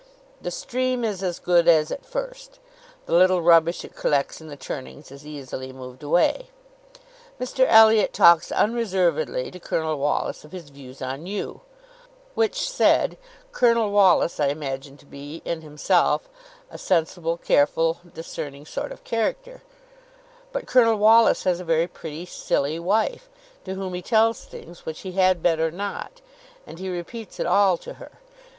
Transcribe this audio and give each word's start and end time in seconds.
The 0.41 0.49
stream 0.49 1.03
is 1.03 1.21
as 1.21 1.37
good 1.37 1.67
as 1.67 1.91
at 1.91 2.03
first; 2.07 2.57
the 3.05 3.13
little 3.13 3.43
rubbish 3.43 3.85
it 3.85 3.95
collects 3.95 4.41
in 4.41 4.47
the 4.47 4.55
turnings 4.57 5.11
is 5.11 5.27
easily 5.27 5.71
moved 5.71 6.01
away. 6.01 6.49
Mr 7.39 7.67
Elliot 7.69 8.11
talks 8.11 8.51
unreservedly 8.51 9.51
to 9.51 9.59
Colonel 9.59 9.99
Wallis 9.99 10.43
of 10.43 10.53
his 10.53 10.69
views 10.71 11.03
on 11.03 11.27
you, 11.27 11.61
which 12.33 12.67
said 12.67 13.15
Colonel 13.51 13.91
Wallis, 13.91 14.39
I 14.39 14.47
imagine 14.47 14.97
to 14.97 15.05
be, 15.05 15.43
in 15.45 15.61
himself, 15.61 16.27
a 16.71 16.79
sensible, 16.79 17.37
careful, 17.37 17.99
discerning 18.11 18.65
sort 18.65 18.91
of 18.91 19.03
character; 19.03 19.61
but 20.51 20.65
Colonel 20.65 20.95
Wallis 20.97 21.43
has 21.43 21.59
a 21.59 21.63
very 21.63 21.85
pretty 21.85 22.25
silly 22.25 22.79
wife, 22.79 23.29
to 23.65 23.75
whom 23.75 23.93
he 23.93 24.01
tells 24.01 24.45
things 24.45 24.83
which 24.83 25.01
he 25.01 25.11
had 25.11 25.43
better 25.43 25.69
not, 25.69 26.21
and 26.65 26.79
he 26.79 26.89
repeats 26.89 27.39
it 27.39 27.45
all 27.45 27.77
to 27.77 27.93
her. 28.01 28.13